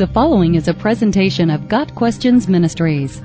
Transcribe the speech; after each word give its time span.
The 0.00 0.06
following 0.06 0.54
is 0.54 0.66
a 0.66 0.72
presentation 0.72 1.50
of 1.50 1.68
Got 1.68 1.94
Questions 1.94 2.48
Ministries. 2.48 3.18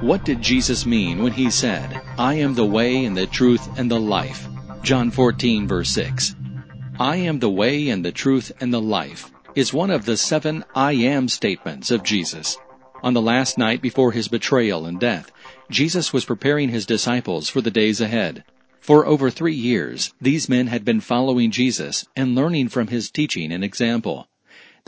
What 0.00 0.24
did 0.24 0.40
Jesus 0.40 0.86
mean 0.86 1.24
when 1.24 1.32
he 1.32 1.50
said, 1.50 2.00
I 2.16 2.34
am 2.34 2.54
the 2.54 2.64
way 2.64 3.04
and 3.04 3.16
the 3.16 3.26
truth 3.26 3.68
and 3.76 3.90
the 3.90 3.98
life? 3.98 4.46
John 4.84 5.10
14 5.10 5.66
verse 5.66 5.90
6. 5.90 6.36
I 7.00 7.16
am 7.16 7.40
the 7.40 7.50
way 7.50 7.88
and 7.88 8.04
the 8.04 8.12
truth 8.12 8.52
and 8.60 8.72
the 8.72 8.80
life 8.80 9.32
is 9.56 9.74
one 9.74 9.90
of 9.90 10.04
the 10.04 10.16
seven 10.16 10.64
I 10.72 10.92
am 10.92 11.26
statements 11.26 11.90
of 11.90 12.04
Jesus. 12.04 12.56
On 13.02 13.12
the 13.12 13.20
last 13.20 13.58
night 13.58 13.82
before 13.82 14.12
his 14.12 14.28
betrayal 14.28 14.86
and 14.86 15.00
death, 15.00 15.32
Jesus 15.68 16.12
was 16.12 16.24
preparing 16.24 16.68
his 16.68 16.86
disciples 16.86 17.48
for 17.48 17.60
the 17.60 17.72
days 17.72 18.00
ahead. 18.00 18.44
For 18.78 19.04
over 19.04 19.30
three 19.30 19.56
years, 19.56 20.14
these 20.20 20.48
men 20.48 20.68
had 20.68 20.84
been 20.84 21.00
following 21.00 21.50
Jesus 21.50 22.06
and 22.14 22.36
learning 22.36 22.68
from 22.68 22.86
his 22.86 23.10
teaching 23.10 23.50
and 23.50 23.64
example. 23.64 24.28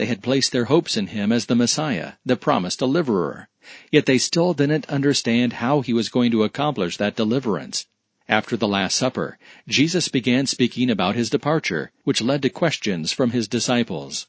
They 0.00 0.06
had 0.06 0.22
placed 0.22 0.52
their 0.52 0.64
hopes 0.64 0.96
in 0.96 1.08
him 1.08 1.30
as 1.30 1.44
the 1.44 1.54
Messiah, 1.54 2.12
the 2.24 2.34
promised 2.34 2.78
deliverer. 2.78 3.50
Yet 3.92 4.06
they 4.06 4.16
still 4.16 4.54
didn't 4.54 4.88
understand 4.88 5.52
how 5.60 5.82
he 5.82 5.92
was 5.92 6.08
going 6.08 6.30
to 6.30 6.42
accomplish 6.42 6.96
that 6.96 7.16
deliverance. 7.16 7.84
After 8.26 8.56
the 8.56 8.66
Last 8.66 8.96
Supper, 8.96 9.38
Jesus 9.68 10.08
began 10.08 10.46
speaking 10.46 10.88
about 10.88 11.16
his 11.16 11.28
departure, 11.28 11.92
which 12.04 12.22
led 12.22 12.40
to 12.40 12.48
questions 12.48 13.12
from 13.12 13.32
his 13.32 13.46
disciples. 13.46 14.26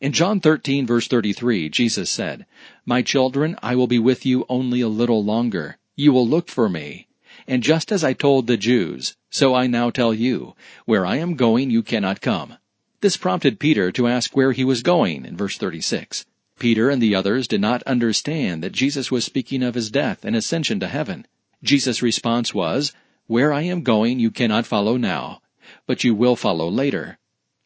In 0.00 0.12
John 0.12 0.38
13 0.38 0.86
verse 0.86 1.08
33, 1.08 1.68
Jesus 1.68 2.08
said, 2.08 2.46
My 2.86 3.02
children, 3.02 3.56
I 3.60 3.74
will 3.74 3.88
be 3.88 3.98
with 3.98 4.24
you 4.24 4.46
only 4.48 4.80
a 4.82 4.86
little 4.86 5.24
longer. 5.24 5.78
You 5.96 6.12
will 6.12 6.28
look 6.28 6.48
for 6.48 6.68
me. 6.68 7.08
And 7.48 7.64
just 7.64 7.90
as 7.90 8.04
I 8.04 8.12
told 8.12 8.46
the 8.46 8.56
Jews, 8.56 9.16
so 9.30 9.52
I 9.52 9.66
now 9.66 9.90
tell 9.90 10.14
you, 10.14 10.54
where 10.84 11.04
I 11.04 11.16
am 11.16 11.34
going 11.34 11.70
you 11.70 11.82
cannot 11.82 12.20
come. 12.20 12.56
This 13.00 13.16
prompted 13.16 13.60
Peter 13.60 13.92
to 13.92 14.08
ask 14.08 14.36
where 14.36 14.50
he 14.50 14.64
was 14.64 14.82
going 14.82 15.24
in 15.24 15.36
verse 15.36 15.56
36. 15.56 16.26
Peter 16.58 16.90
and 16.90 17.00
the 17.00 17.14
others 17.14 17.46
did 17.46 17.60
not 17.60 17.84
understand 17.84 18.60
that 18.64 18.72
Jesus 18.72 19.08
was 19.08 19.24
speaking 19.24 19.62
of 19.62 19.76
his 19.76 19.88
death 19.88 20.24
and 20.24 20.34
ascension 20.34 20.80
to 20.80 20.88
heaven. 20.88 21.24
Jesus' 21.62 22.02
response 22.02 22.52
was, 22.52 22.92
Where 23.28 23.52
I 23.52 23.62
am 23.62 23.84
going 23.84 24.18
you 24.18 24.32
cannot 24.32 24.66
follow 24.66 24.96
now, 24.96 25.40
but 25.86 26.02
you 26.02 26.12
will 26.12 26.34
follow 26.34 26.68
later. 26.68 27.18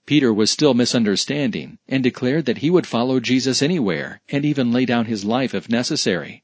Peter 0.04 0.34
was 0.34 0.50
still 0.50 0.74
misunderstanding 0.74 1.78
and 1.88 2.02
declared 2.02 2.44
that 2.44 2.58
he 2.58 2.68
would 2.68 2.86
follow 2.86 3.18
Jesus 3.18 3.62
anywhere 3.62 4.20
and 4.28 4.44
even 4.44 4.70
lay 4.70 4.84
down 4.84 5.06
his 5.06 5.24
life 5.24 5.54
if 5.54 5.66
necessary. 5.66 6.42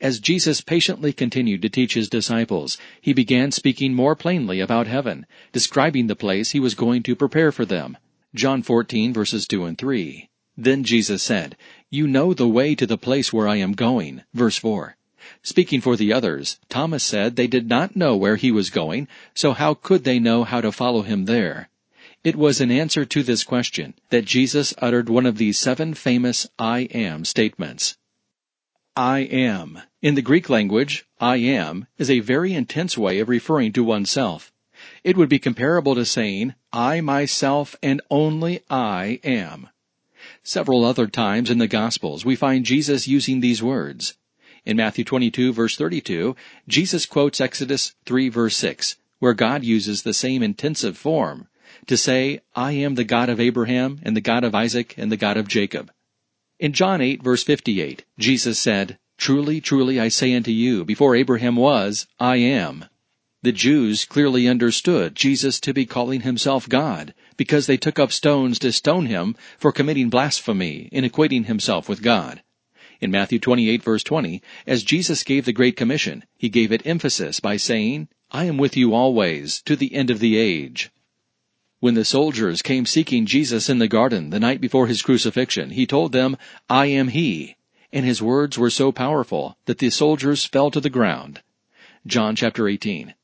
As 0.00 0.18
Jesus 0.18 0.62
patiently 0.62 1.12
continued 1.12 1.60
to 1.60 1.68
teach 1.68 1.92
his 1.92 2.08
disciples, 2.08 2.78
he 3.02 3.12
began 3.12 3.52
speaking 3.52 3.92
more 3.92 4.16
plainly 4.16 4.60
about 4.60 4.86
heaven, 4.86 5.26
describing 5.52 6.06
the 6.06 6.16
place 6.16 6.52
he 6.52 6.60
was 6.60 6.74
going 6.74 7.02
to 7.02 7.14
prepare 7.14 7.52
for 7.52 7.66
them. 7.66 7.98
John 8.34 8.62
14 8.62 9.12
verses 9.12 9.46
2 9.48 9.64
and 9.64 9.76
3. 9.76 10.28
Then 10.56 10.84
Jesus 10.84 11.22
said, 11.22 11.56
You 11.90 12.06
know 12.06 12.32
the 12.32 12.46
way 12.46 12.74
to 12.74 12.86
the 12.86 12.98
place 12.98 13.32
where 13.32 13.48
I 13.48 13.56
am 13.56 13.72
going. 13.72 14.22
Verse 14.32 14.56
4. 14.56 14.96
Speaking 15.42 15.80
for 15.80 15.96
the 15.96 16.12
others, 16.12 16.58
Thomas 16.68 17.02
said 17.02 17.36
they 17.36 17.46
did 17.46 17.68
not 17.68 17.96
know 17.96 18.16
where 18.16 18.36
he 18.36 18.50
was 18.50 18.70
going, 18.70 19.08
so 19.34 19.52
how 19.52 19.74
could 19.74 20.04
they 20.04 20.18
know 20.18 20.44
how 20.44 20.60
to 20.60 20.70
follow 20.70 21.02
him 21.02 21.24
there? 21.24 21.70
It 22.22 22.36
was 22.36 22.60
in 22.60 22.70
answer 22.70 23.04
to 23.04 23.22
this 23.22 23.42
question 23.42 23.94
that 24.10 24.26
Jesus 24.26 24.74
uttered 24.78 25.08
one 25.08 25.26
of 25.26 25.38
these 25.38 25.58
seven 25.58 25.94
famous 25.94 26.46
I 26.58 26.80
am 26.92 27.24
statements. 27.24 27.96
I 28.94 29.20
am. 29.20 29.80
In 30.02 30.14
the 30.14 30.22
Greek 30.22 30.50
language, 30.50 31.06
I 31.18 31.36
am 31.36 31.86
is 31.96 32.10
a 32.10 32.20
very 32.20 32.52
intense 32.52 32.98
way 32.98 33.18
of 33.20 33.28
referring 33.28 33.72
to 33.72 33.82
oneself. 33.82 34.52
It 35.02 35.16
would 35.16 35.30
be 35.30 35.38
comparable 35.38 35.94
to 35.94 36.04
saying, 36.04 36.54
I 36.72 37.00
myself 37.00 37.74
and 37.82 38.02
only 38.10 38.60
I 38.68 39.18
am. 39.24 39.68
Several 40.42 40.84
other 40.84 41.06
times 41.06 41.48
in 41.48 41.56
the 41.56 41.66
Gospels 41.66 42.24
we 42.24 42.36
find 42.36 42.66
Jesus 42.66 43.08
using 43.08 43.40
these 43.40 43.62
words. 43.62 44.18
In 44.66 44.76
Matthew 44.76 45.04
22 45.04 45.54
verse 45.54 45.76
32, 45.76 46.36
Jesus 46.68 47.06
quotes 47.06 47.40
Exodus 47.40 47.94
3 48.04 48.28
verse 48.28 48.56
6, 48.56 48.96
where 49.20 49.32
God 49.32 49.64
uses 49.64 50.02
the 50.02 50.12
same 50.12 50.42
intensive 50.42 50.98
form 50.98 51.48
to 51.86 51.96
say, 51.96 52.40
I 52.54 52.72
am 52.72 52.96
the 52.96 53.04
God 53.04 53.30
of 53.30 53.40
Abraham 53.40 54.00
and 54.02 54.14
the 54.14 54.20
God 54.20 54.44
of 54.44 54.54
Isaac 54.54 54.94
and 54.98 55.10
the 55.10 55.16
God 55.16 55.38
of 55.38 55.48
Jacob. 55.48 55.90
In 56.58 56.74
John 56.74 57.00
8 57.00 57.22
verse 57.22 57.42
58, 57.42 58.04
Jesus 58.18 58.58
said, 58.58 58.98
Truly, 59.16 59.62
truly 59.62 59.98
I 59.98 60.08
say 60.08 60.34
unto 60.34 60.50
you, 60.50 60.84
before 60.84 61.16
Abraham 61.16 61.56
was, 61.56 62.06
I 62.18 62.36
am. 62.36 62.84
The 63.42 63.52
Jews 63.52 64.04
clearly 64.04 64.46
understood 64.46 65.14
Jesus 65.14 65.60
to 65.60 65.72
be 65.72 65.86
calling 65.86 66.20
himself 66.20 66.68
God, 66.68 67.14
because 67.38 67.66
they 67.66 67.78
took 67.78 67.98
up 67.98 68.12
stones 68.12 68.58
to 68.58 68.70
stone 68.70 69.06
him 69.06 69.34
for 69.56 69.72
committing 69.72 70.10
blasphemy 70.10 70.90
in 70.92 71.04
equating 71.04 71.46
himself 71.46 71.88
with 71.88 72.02
God. 72.02 72.42
In 73.00 73.10
Matthew 73.10 73.38
28 73.38 73.82
verse 73.82 74.02
20, 74.02 74.42
as 74.66 74.84
Jesus 74.84 75.22
gave 75.22 75.46
the 75.46 75.54
Great 75.54 75.74
Commission, 75.74 76.24
he 76.36 76.50
gave 76.50 76.70
it 76.70 76.86
emphasis 76.86 77.40
by 77.40 77.56
saying, 77.56 78.08
I 78.30 78.44
am 78.44 78.58
with 78.58 78.76
you 78.76 78.92
always, 78.92 79.62
to 79.62 79.74
the 79.74 79.94
end 79.94 80.10
of 80.10 80.18
the 80.18 80.36
age. 80.36 80.90
When 81.78 81.94
the 81.94 82.04
soldiers 82.04 82.60
came 82.60 82.84
seeking 82.84 83.24
Jesus 83.24 83.70
in 83.70 83.78
the 83.78 83.88
garden 83.88 84.28
the 84.28 84.38
night 84.38 84.60
before 84.60 84.86
his 84.86 85.00
crucifixion, 85.00 85.70
he 85.70 85.86
told 85.86 86.12
them, 86.12 86.36
I 86.68 86.86
am 86.86 87.08
he. 87.08 87.56
And 87.90 88.04
his 88.04 88.20
words 88.20 88.58
were 88.58 88.68
so 88.68 88.92
powerful 88.92 89.56
that 89.64 89.78
the 89.78 89.88
soldiers 89.88 90.44
fell 90.44 90.70
to 90.72 90.80
the 90.80 90.90
ground. 90.90 91.40
John 92.06 92.36
chapter 92.36 92.68
18. 92.68 93.14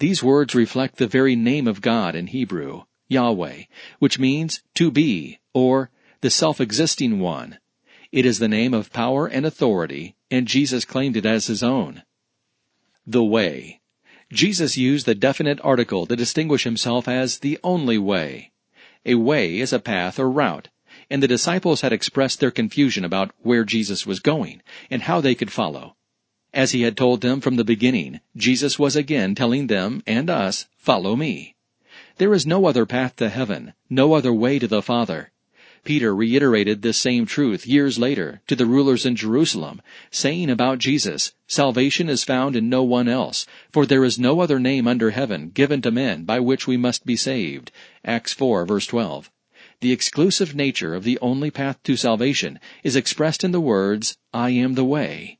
These 0.00 0.22
words 0.22 0.54
reflect 0.54 0.96
the 0.96 1.06
very 1.06 1.36
name 1.36 1.68
of 1.68 1.82
God 1.82 2.14
in 2.14 2.28
Hebrew, 2.28 2.84
Yahweh, 3.08 3.64
which 3.98 4.18
means 4.18 4.62
to 4.76 4.90
be, 4.90 5.40
or 5.52 5.90
the 6.22 6.30
self-existing 6.30 7.20
one. 7.20 7.58
It 8.10 8.24
is 8.24 8.38
the 8.38 8.48
name 8.48 8.72
of 8.72 8.94
power 8.94 9.26
and 9.26 9.44
authority, 9.44 10.16
and 10.30 10.48
Jesus 10.48 10.86
claimed 10.86 11.18
it 11.18 11.26
as 11.26 11.48
his 11.48 11.62
own. 11.62 12.02
The 13.06 13.22
way. 13.22 13.82
Jesus 14.32 14.78
used 14.78 15.04
the 15.04 15.14
definite 15.14 15.60
article 15.62 16.06
to 16.06 16.16
distinguish 16.16 16.64
himself 16.64 17.06
as 17.06 17.40
the 17.40 17.58
only 17.62 17.98
way. 17.98 18.52
A 19.04 19.16
way 19.16 19.58
is 19.58 19.70
a 19.70 19.78
path 19.78 20.18
or 20.18 20.30
route, 20.30 20.68
and 21.10 21.22
the 21.22 21.28
disciples 21.28 21.82
had 21.82 21.92
expressed 21.92 22.40
their 22.40 22.50
confusion 22.50 23.04
about 23.04 23.32
where 23.42 23.64
Jesus 23.64 24.06
was 24.06 24.20
going 24.20 24.62
and 24.88 25.02
how 25.02 25.20
they 25.20 25.34
could 25.34 25.52
follow. 25.52 25.96
As 26.52 26.72
he 26.72 26.82
had 26.82 26.96
told 26.96 27.20
them 27.20 27.40
from 27.40 27.56
the 27.56 27.64
beginning, 27.64 28.20
Jesus 28.36 28.78
was 28.78 28.96
again 28.96 29.34
telling 29.34 29.68
them 29.68 30.02
and 30.06 30.28
us, 30.28 30.66
follow 30.76 31.14
me. 31.14 31.54
There 32.18 32.34
is 32.34 32.44
no 32.44 32.66
other 32.66 32.86
path 32.86 33.16
to 33.16 33.28
heaven, 33.28 33.72
no 33.88 34.14
other 34.14 34.32
way 34.32 34.58
to 34.58 34.66
the 34.66 34.82
Father. 34.82 35.30
Peter 35.84 36.14
reiterated 36.14 36.82
this 36.82 36.98
same 36.98 37.24
truth 37.24 37.66
years 37.66 37.98
later 37.98 38.42
to 38.46 38.54
the 38.54 38.66
rulers 38.66 39.06
in 39.06 39.16
Jerusalem, 39.16 39.80
saying 40.10 40.50
about 40.50 40.78
Jesus, 40.78 41.32
Salvation 41.46 42.08
is 42.10 42.24
found 42.24 42.54
in 42.54 42.68
no 42.68 42.82
one 42.82 43.08
else, 43.08 43.46
for 43.72 43.86
there 43.86 44.04
is 44.04 44.18
no 44.18 44.40
other 44.40 44.60
name 44.60 44.86
under 44.86 45.10
heaven 45.10 45.50
given 45.50 45.80
to 45.80 45.90
men 45.90 46.24
by 46.24 46.40
which 46.40 46.66
we 46.66 46.76
must 46.76 47.06
be 47.06 47.16
saved. 47.16 47.70
Acts 48.04 48.32
4 48.34 48.66
verse 48.66 48.86
12. 48.86 49.30
The 49.80 49.92
exclusive 49.92 50.54
nature 50.54 50.94
of 50.94 51.04
the 51.04 51.18
only 51.22 51.50
path 51.50 51.82
to 51.84 51.96
salvation 51.96 52.60
is 52.82 52.96
expressed 52.96 53.42
in 53.42 53.52
the 53.52 53.60
words, 53.60 54.18
I 54.34 54.50
am 54.50 54.74
the 54.74 54.84
way. 54.84 55.38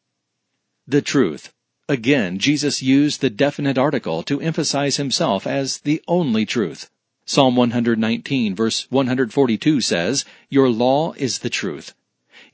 The 0.90 1.02
truth. 1.02 1.52
Again, 1.88 2.40
Jesus 2.40 2.82
used 2.82 3.20
the 3.20 3.30
definite 3.30 3.78
article 3.78 4.24
to 4.24 4.40
emphasize 4.40 4.96
himself 4.96 5.46
as 5.46 5.78
the 5.78 6.02
only 6.08 6.44
truth. 6.44 6.90
Psalm 7.24 7.54
119 7.54 8.56
verse 8.56 8.90
142 8.90 9.80
says, 9.82 10.24
Your 10.48 10.68
law 10.68 11.12
is 11.12 11.38
the 11.38 11.48
truth. 11.48 11.94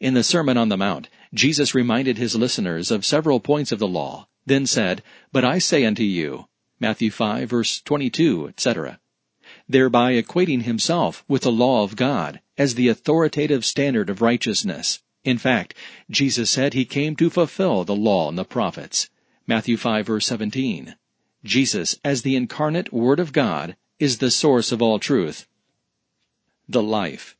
In 0.00 0.12
the 0.12 0.22
Sermon 0.22 0.58
on 0.58 0.68
the 0.68 0.76
Mount, 0.76 1.08
Jesus 1.32 1.74
reminded 1.74 2.18
his 2.18 2.36
listeners 2.36 2.90
of 2.90 3.06
several 3.06 3.40
points 3.40 3.72
of 3.72 3.78
the 3.78 3.88
law, 3.88 4.28
then 4.44 4.66
said, 4.66 5.02
But 5.32 5.46
I 5.46 5.58
say 5.58 5.86
unto 5.86 6.02
you, 6.02 6.46
Matthew 6.78 7.10
5 7.10 7.48
verse 7.48 7.80
22, 7.80 8.48
etc., 8.48 9.00
thereby 9.66 10.12
equating 10.12 10.64
himself 10.64 11.24
with 11.26 11.40
the 11.40 11.50
law 11.50 11.84
of 11.84 11.96
God 11.96 12.42
as 12.58 12.74
the 12.74 12.88
authoritative 12.88 13.64
standard 13.64 14.10
of 14.10 14.20
righteousness. 14.20 15.00
In 15.26 15.38
fact, 15.38 15.74
Jesus 16.08 16.50
said 16.50 16.72
he 16.72 16.84
came 16.84 17.16
to 17.16 17.30
fulfill 17.30 17.82
the 17.82 17.96
law 17.96 18.28
and 18.28 18.38
the 18.38 18.44
prophets. 18.44 19.10
Matthew 19.44 19.76
5 19.76 20.06
verse 20.06 20.24
17. 20.26 20.94
Jesus, 21.42 21.98
as 22.04 22.22
the 22.22 22.36
incarnate 22.36 22.92
Word 22.92 23.18
of 23.18 23.32
God, 23.32 23.74
is 23.98 24.18
the 24.18 24.30
source 24.30 24.70
of 24.70 24.80
all 24.80 25.00
truth. 25.00 25.48
The 26.68 26.80
life. 26.80 27.36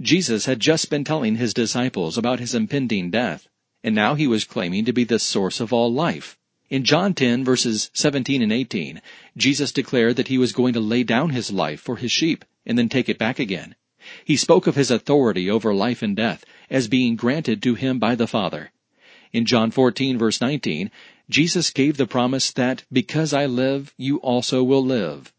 Jesus 0.00 0.44
had 0.44 0.60
just 0.60 0.90
been 0.90 1.02
telling 1.02 1.34
his 1.34 1.52
disciples 1.52 2.16
about 2.16 2.38
his 2.38 2.54
impending 2.54 3.10
death, 3.10 3.48
and 3.82 3.96
now 3.96 4.14
he 4.14 4.28
was 4.28 4.44
claiming 4.44 4.84
to 4.84 4.92
be 4.92 5.02
the 5.02 5.18
source 5.18 5.58
of 5.58 5.72
all 5.72 5.92
life. 5.92 6.38
In 6.70 6.84
John 6.84 7.14
10 7.14 7.44
verses 7.44 7.90
17 7.94 8.42
and 8.42 8.52
18, 8.52 9.02
Jesus 9.36 9.72
declared 9.72 10.14
that 10.14 10.28
he 10.28 10.38
was 10.38 10.52
going 10.52 10.74
to 10.74 10.80
lay 10.80 11.02
down 11.02 11.30
his 11.30 11.50
life 11.50 11.80
for 11.80 11.96
his 11.96 12.12
sheep 12.12 12.44
and 12.64 12.78
then 12.78 12.88
take 12.88 13.08
it 13.08 13.18
back 13.18 13.40
again. 13.40 13.74
He 14.24 14.36
spoke 14.36 14.66
of 14.66 14.76
his 14.76 14.90
authority 14.90 15.50
over 15.50 15.74
life 15.74 16.02
and 16.02 16.14
death 16.14 16.44
as 16.70 16.86
being 16.86 17.16
granted 17.16 17.62
to 17.62 17.74
him 17.74 17.98
by 17.98 18.14
the 18.14 18.26
Father. 18.26 18.70
In 19.32 19.44
John 19.44 19.70
14 19.70 20.16
verse 20.16 20.40
19, 20.40 20.90
Jesus 21.28 21.70
gave 21.70 21.96
the 21.96 22.06
promise 22.06 22.50
that 22.52 22.84
because 22.92 23.32
I 23.32 23.46
live, 23.46 23.92
you 23.96 24.18
also 24.18 24.62
will 24.62 24.84
live. 24.84 25.32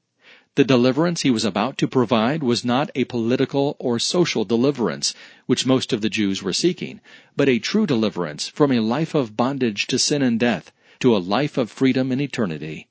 The 0.56 0.64
deliverance 0.66 1.22
he 1.22 1.32
was 1.32 1.46
about 1.46 1.78
to 1.78 1.88
provide 1.88 2.44
was 2.44 2.66
not 2.66 2.92
a 2.96 3.06
political 3.06 3.78
or 3.80 3.98
social 3.98 4.44
deliverance, 4.44 5.14
which 5.46 5.66
most 5.66 5.94
of 5.94 6.02
the 6.02 6.10
Jews 6.10 6.44
were 6.44 6.52
seeking, 6.52 7.00
but 7.38 7.48
a 7.48 7.60
true 7.60 7.86
deliverance 7.86 8.50
from 8.50 8.72
a 8.72 8.82
life 8.82 9.16
of 9.16 9.38
bondage 9.38 9.88
to 9.88 9.98
sin 9.98 10.22
and 10.22 10.38
death 10.38 10.72
to 11.00 11.16
a 11.16 11.18
life 11.18 11.58
of 11.58 11.72
freedom 11.72 12.12
and 12.12 12.20
eternity. 12.20 12.88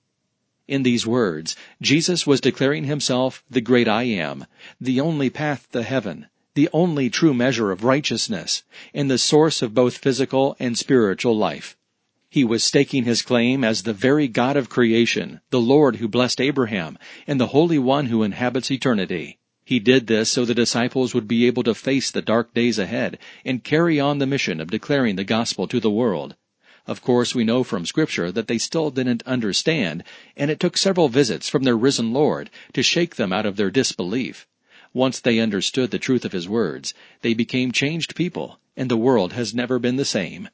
In 0.68 0.82
these 0.82 1.06
words, 1.06 1.56
Jesus 1.80 2.26
was 2.26 2.42
declaring 2.42 2.84
himself 2.84 3.42
the 3.48 3.62
great 3.62 3.88
I 3.88 4.02
am, 4.02 4.44
the 4.78 5.00
only 5.00 5.30
path 5.30 5.66
to 5.72 5.82
heaven, 5.82 6.26
the 6.54 6.68
only 6.74 7.08
true 7.08 7.32
measure 7.32 7.70
of 7.70 7.84
righteousness, 7.84 8.64
and 8.92 9.10
the 9.10 9.16
source 9.16 9.62
of 9.62 9.72
both 9.72 9.96
physical 9.96 10.56
and 10.60 10.76
spiritual 10.76 11.34
life. 11.34 11.78
He 12.28 12.44
was 12.44 12.62
staking 12.62 13.04
his 13.04 13.22
claim 13.22 13.64
as 13.64 13.82
the 13.82 13.94
very 13.94 14.28
God 14.28 14.58
of 14.58 14.68
creation, 14.68 15.40
the 15.48 15.60
Lord 15.60 15.96
who 15.96 16.06
blessed 16.06 16.38
Abraham, 16.38 16.98
and 17.26 17.40
the 17.40 17.46
Holy 17.46 17.78
One 17.78 18.06
who 18.06 18.22
inhabits 18.22 18.70
eternity. 18.70 19.38
He 19.64 19.80
did 19.80 20.06
this 20.06 20.28
so 20.28 20.44
the 20.44 20.54
disciples 20.54 21.14
would 21.14 21.26
be 21.26 21.46
able 21.46 21.62
to 21.62 21.74
face 21.74 22.10
the 22.10 22.20
dark 22.20 22.52
days 22.52 22.78
ahead 22.78 23.18
and 23.44 23.64
carry 23.64 23.98
on 23.98 24.18
the 24.18 24.26
mission 24.26 24.60
of 24.60 24.70
declaring 24.70 25.16
the 25.16 25.24
gospel 25.24 25.66
to 25.68 25.80
the 25.80 25.90
world. 25.90 26.36
Of 26.88 27.02
course, 27.02 27.35
we 27.35 27.44
know 27.44 27.64
from 27.64 27.85
Scripture 27.85 28.32
that 28.32 28.49
they 28.49 28.56
still 28.56 28.90
didn't 28.90 29.23
understand, 29.26 30.05
and 30.38 30.50
it 30.50 30.58
took 30.58 30.79
several 30.79 31.11
visits 31.11 31.46
from 31.46 31.64
their 31.64 31.76
risen 31.76 32.14
Lord 32.14 32.49
to 32.73 32.82
shake 32.82 33.17
them 33.17 33.31
out 33.31 33.44
of 33.44 33.56
their 33.56 33.70
disbelief. 33.70 34.46
Once 34.94 35.20
they 35.20 35.38
understood 35.38 35.90
the 35.90 35.99
truth 35.99 36.25
of 36.25 36.32
His 36.32 36.49
words, 36.49 36.94
they 37.20 37.35
became 37.35 37.73
changed 37.73 38.17
people, 38.17 38.58
and 38.75 38.90
the 38.90 38.96
world 38.96 39.35
has 39.35 39.55
never 39.55 39.79
been 39.79 39.96
the 39.96 40.06
same. 40.06 40.49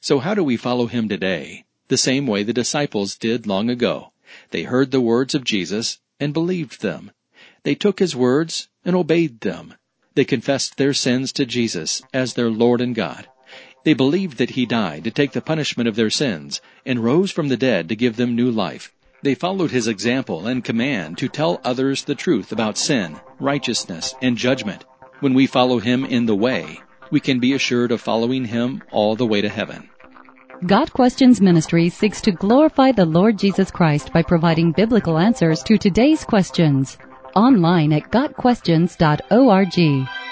So 0.00 0.20
how 0.20 0.32
do 0.32 0.42
we 0.42 0.56
follow 0.56 0.86
Him 0.86 1.10
today? 1.10 1.66
The 1.88 1.98
same 1.98 2.26
way 2.26 2.42
the 2.42 2.54
disciples 2.54 3.14
did 3.14 3.46
long 3.46 3.68
ago. 3.68 4.12
They 4.52 4.62
heard 4.62 4.92
the 4.92 5.02
words 5.02 5.34
of 5.34 5.44
Jesus 5.44 5.98
and 6.18 6.32
believed 6.32 6.80
them. 6.80 7.10
They 7.64 7.74
took 7.74 7.98
His 7.98 8.16
words 8.16 8.70
and 8.82 8.96
obeyed 8.96 9.42
them. 9.42 9.74
They 10.14 10.24
confessed 10.24 10.78
their 10.78 10.94
sins 10.94 11.32
to 11.32 11.44
Jesus 11.44 12.00
as 12.14 12.32
their 12.32 12.48
Lord 12.48 12.80
and 12.80 12.94
God. 12.94 13.28
They 13.84 13.94
believed 13.94 14.38
that 14.38 14.50
he 14.50 14.66
died 14.66 15.04
to 15.04 15.10
take 15.10 15.32
the 15.32 15.40
punishment 15.40 15.88
of 15.88 15.96
their 15.96 16.10
sins 16.10 16.60
and 16.84 17.02
rose 17.02 17.30
from 17.30 17.48
the 17.48 17.56
dead 17.56 17.88
to 17.88 17.96
give 17.96 18.16
them 18.16 18.36
new 18.36 18.50
life. 18.50 18.92
They 19.22 19.34
followed 19.34 19.70
his 19.70 19.88
example 19.88 20.46
and 20.46 20.64
command 20.64 21.18
to 21.18 21.28
tell 21.28 21.60
others 21.64 22.04
the 22.04 22.14
truth 22.14 22.52
about 22.52 22.78
sin, 22.78 23.20
righteousness, 23.38 24.14
and 24.22 24.36
judgment. 24.36 24.84
When 25.20 25.34
we 25.34 25.46
follow 25.46 25.78
him 25.78 26.04
in 26.04 26.26
the 26.26 26.36
way, 26.36 26.80
we 27.10 27.20
can 27.20 27.40
be 27.40 27.52
assured 27.52 27.92
of 27.92 28.00
following 28.00 28.46
him 28.46 28.82
all 28.90 29.16
the 29.16 29.26
way 29.26 29.40
to 29.40 29.48
heaven. 29.48 29.88
Got 30.66 30.92
Questions 30.92 31.40
Ministry 31.40 31.88
seeks 31.88 32.20
to 32.22 32.32
glorify 32.32 32.92
the 32.92 33.06
Lord 33.06 33.38
Jesus 33.38 33.70
Christ 33.70 34.12
by 34.12 34.22
providing 34.22 34.72
biblical 34.72 35.18
answers 35.18 35.62
to 35.64 35.78
today's 35.78 36.24
questions. 36.24 36.98
Online 37.34 37.92
at 37.94 38.10
GotQuestions.org. 38.10 40.29